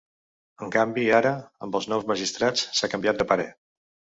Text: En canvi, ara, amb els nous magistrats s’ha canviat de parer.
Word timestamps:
En 0.67 0.71
canvi, 0.75 1.03
ara, 1.17 1.35
amb 1.67 1.77
els 1.81 1.89
nous 1.93 2.07
magistrats 2.13 2.65
s’ha 2.81 2.91
canviat 2.95 3.21
de 3.21 3.29
parer. 3.35 3.51